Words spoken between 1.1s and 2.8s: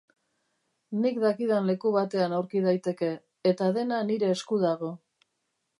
dakidan leku batean aurki